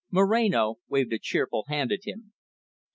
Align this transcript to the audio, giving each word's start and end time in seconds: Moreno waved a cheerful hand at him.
Moreno 0.09 0.79
waved 0.89 1.13
a 1.13 1.19
cheerful 1.19 1.65
hand 1.67 1.91
at 1.91 2.05
him. 2.05 2.33